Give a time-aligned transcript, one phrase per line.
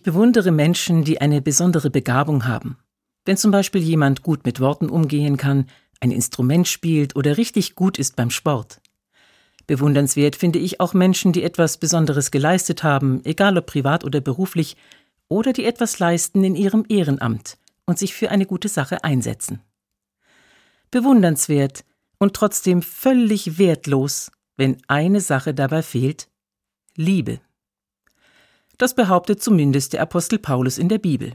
[0.00, 2.78] Ich bewundere Menschen, die eine besondere Begabung haben.
[3.26, 5.66] Wenn zum Beispiel jemand gut mit Worten umgehen kann,
[6.00, 8.80] ein Instrument spielt oder richtig gut ist beim Sport.
[9.66, 14.78] Bewundernswert finde ich auch Menschen, die etwas Besonderes geleistet haben, egal ob privat oder beruflich,
[15.28, 19.60] oder die etwas leisten in ihrem Ehrenamt und sich für eine gute Sache einsetzen.
[20.90, 21.84] Bewundernswert
[22.18, 26.30] und trotzdem völlig wertlos, wenn eine Sache dabei fehlt
[26.96, 27.40] Liebe.
[28.80, 31.34] Das behauptet zumindest der Apostel Paulus in der Bibel.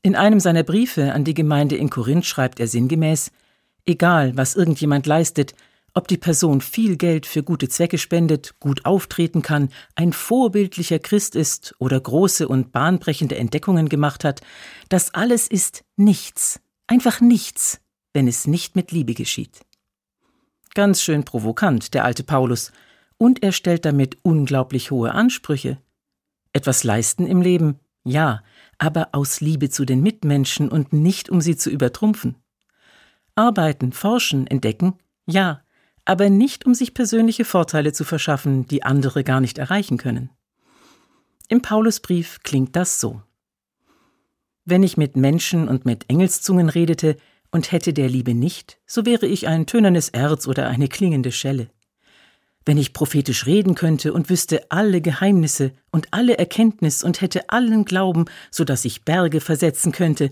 [0.00, 3.32] In einem seiner Briefe an die Gemeinde in Korinth schreibt er sinngemäß
[3.84, 5.54] Egal, was irgendjemand leistet,
[5.92, 11.36] ob die Person viel Geld für gute Zwecke spendet, gut auftreten kann, ein vorbildlicher Christ
[11.36, 14.40] ist oder große und bahnbrechende Entdeckungen gemacht hat,
[14.88, 17.78] das alles ist nichts, einfach nichts,
[18.14, 19.60] wenn es nicht mit Liebe geschieht.
[20.72, 22.72] Ganz schön provokant, der alte Paulus,
[23.18, 25.76] und er stellt damit unglaublich hohe Ansprüche.
[26.54, 28.42] Etwas leisten im Leben, ja,
[28.78, 32.36] aber aus Liebe zu den Mitmenschen und nicht um sie zu übertrumpfen.
[33.34, 34.94] Arbeiten, forschen, entdecken,
[35.26, 35.62] ja,
[36.04, 40.30] aber nicht um sich persönliche Vorteile zu verschaffen, die andere gar nicht erreichen können.
[41.48, 43.22] Im Paulusbrief klingt das so.
[44.64, 47.16] Wenn ich mit Menschen und mit Engelszungen redete
[47.50, 51.68] und hätte der Liebe nicht, so wäre ich ein tönernes Erz oder eine klingende Schelle.
[52.66, 57.84] Wenn ich prophetisch reden könnte und wüsste alle Geheimnisse und alle Erkenntnis und hätte allen
[57.84, 60.30] Glauben, so dass ich Berge versetzen könnte,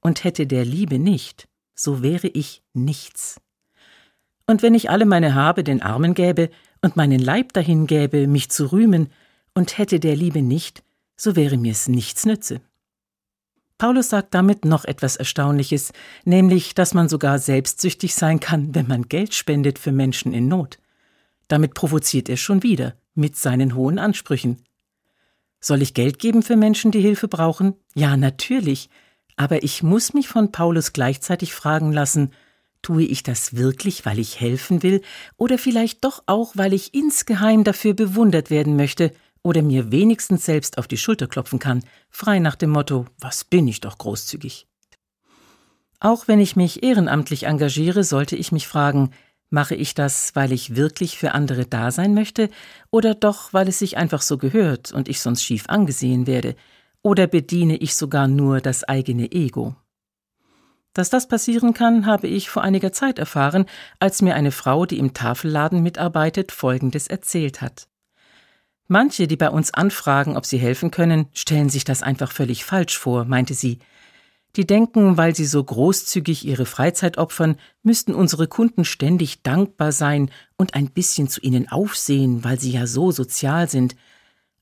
[0.00, 3.40] und hätte der Liebe nicht, so wäre ich nichts.
[4.46, 6.50] Und wenn ich alle meine Habe den Armen gäbe
[6.82, 9.10] und meinen Leib dahin gäbe, mich zu rühmen,
[9.54, 10.82] und hätte der Liebe nicht,
[11.16, 12.60] so wäre mir's nichts nütze.
[13.78, 15.92] Paulus sagt damit noch etwas Erstaunliches,
[16.24, 20.78] nämlich, dass man sogar selbstsüchtig sein kann, wenn man Geld spendet für Menschen in Not.
[21.52, 24.64] Damit provoziert er schon wieder mit seinen hohen Ansprüchen.
[25.60, 27.74] Soll ich Geld geben für Menschen, die Hilfe brauchen?
[27.94, 28.88] Ja, natürlich.
[29.36, 32.32] Aber ich muss mich von Paulus gleichzeitig fragen lassen,
[32.80, 35.02] Tue ich das wirklich, weil ich helfen will,
[35.36, 39.12] oder vielleicht doch auch, weil ich insgeheim dafür bewundert werden möchte
[39.42, 43.68] oder mir wenigstens selbst auf die Schulter klopfen kann, frei nach dem Motto, was bin
[43.68, 44.66] ich doch großzügig.
[46.00, 49.10] Auch wenn ich mich ehrenamtlich engagiere, sollte ich mich fragen,
[49.52, 52.48] mache ich das, weil ich wirklich für andere da sein möchte,
[52.90, 56.56] oder doch, weil es sich einfach so gehört und ich sonst schief angesehen werde,
[57.02, 59.76] oder bediene ich sogar nur das eigene Ego?
[60.94, 63.66] Dass das passieren kann, habe ich vor einiger Zeit erfahren,
[63.98, 67.88] als mir eine Frau, die im Tafelladen mitarbeitet, Folgendes erzählt hat.
[68.88, 72.98] Manche, die bei uns anfragen, ob sie helfen können, stellen sich das einfach völlig falsch
[72.98, 73.78] vor, meinte sie.
[74.56, 80.30] Die denken, weil sie so großzügig ihre Freizeit opfern, müssten unsere Kunden ständig dankbar sein
[80.56, 83.96] und ein bisschen zu ihnen aufsehen, weil sie ja so sozial sind.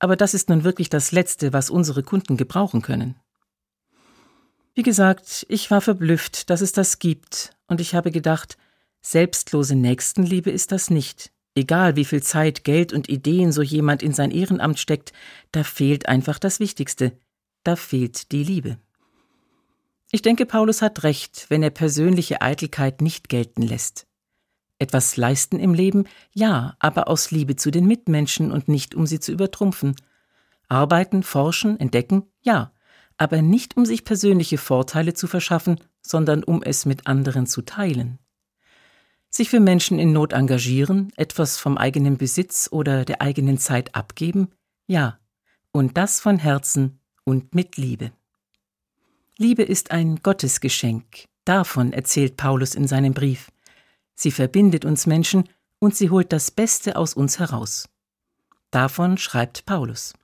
[0.00, 3.14] Aber das ist nun wirklich das Letzte, was unsere Kunden gebrauchen können.
[4.74, 8.58] Wie gesagt, ich war verblüfft, dass es das gibt, und ich habe gedacht,
[9.00, 11.32] selbstlose Nächstenliebe ist das nicht.
[11.54, 15.12] Egal wie viel Zeit, Geld und Ideen so jemand in sein Ehrenamt steckt,
[15.52, 17.18] da fehlt einfach das Wichtigste.
[17.62, 18.78] Da fehlt die Liebe.
[20.12, 24.06] Ich denke, Paulus hat recht, wenn er persönliche Eitelkeit nicht gelten lässt.
[24.78, 29.20] Etwas leisten im Leben, ja, aber aus Liebe zu den Mitmenschen und nicht um sie
[29.20, 29.96] zu übertrumpfen.
[30.68, 32.72] Arbeiten, forschen, entdecken, ja,
[33.16, 38.18] aber nicht um sich persönliche Vorteile zu verschaffen, sondern um es mit anderen zu teilen.
[39.30, 44.48] Sich für Menschen in Not engagieren, etwas vom eigenen Besitz oder der eigenen Zeit abgeben,
[44.86, 45.18] ja,
[45.72, 48.12] und das von Herzen und mit Liebe.
[49.38, 53.50] Liebe ist ein Gottesgeschenk, davon erzählt Paulus in seinem Brief.
[54.14, 55.46] Sie verbindet uns Menschen
[55.78, 57.86] und sie holt das Beste aus uns heraus.
[58.70, 60.14] Davon schreibt Paulus.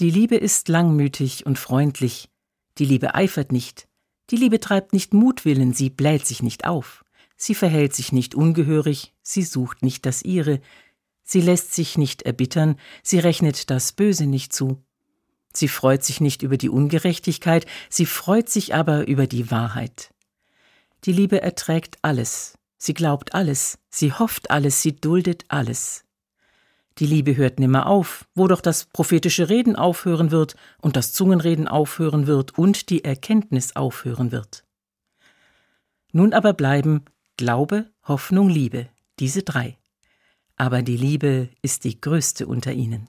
[0.00, 2.30] Die Liebe ist langmütig und freundlich,
[2.78, 3.86] die Liebe eifert nicht,
[4.30, 7.04] die Liebe treibt nicht Mutwillen, sie bläht sich nicht auf,
[7.36, 10.62] sie verhält sich nicht ungehörig, sie sucht nicht das ihre,
[11.22, 14.82] sie lässt sich nicht erbittern, sie rechnet das Böse nicht zu.
[15.52, 20.12] Sie freut sich nicht über die Ungerechtigkeit, sie freut sich aber über die Wahrheit.
[21.04, 26.04] Die Liebe erträgt alles, sie glaubt alles, sie hofft alles, sie duldet alles.
[26.98, 31.68] Die Liebe hört nimmer auf, wo doch das prophetische Reden aufhören wird und das Zungenreden
[31.68, 34.64] aufhören wird und die Erkenntnis aufhören wird.
[36.12, 37.04] Nun aber bleiben
[37.36, 38.88] Glaube, Hoffnung, Liebe,
[39.20, 39.78] diese drei.
[40.56, 43.06] Aber die Liebe ist die größte unter ihnen.